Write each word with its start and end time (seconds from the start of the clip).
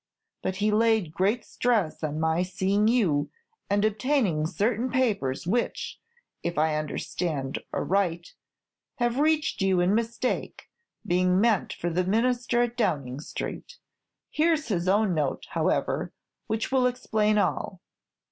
But 0.41 0.55
he 0.55 0.71
laid 0.71 1.13
great 1.13 1.45
stress 1.45 2.03
on 2.03 2.19
my 2.19 2.41
seeing 2.41 2.87
you, 2.87 3.29
and 3.69 3.85
obtaining 3.85 4.47
certain 4.47 4.89
papers 4.89 5.45
which, 5.45 5.99
if 6.41 6.57
I 6.57 6.73
understand 6.75 7.59
aright, 7.71 8.33
have 8.95 9.19
reached 9.19 9.61
you 9.61 9.79
in 9.79 9.93
mistake, 9.93 10.71
being 11.05 11.39
meant 11.39 11.71
for 11.73 11.91
the 11.91 12.03
Minister 12.03 12.63
at 12.63 12.75
Downing 12.75 13.19
Street. 13.19 13.77
Here's 14.31 14.69
his 14.69 14.87
own 14.87 15.13
note, 15.13 15.45
however, 15.51 16.11
which 16.47 16.71
will 16.71 16.87
explain 16.87 17.37
all." 17.37 17.79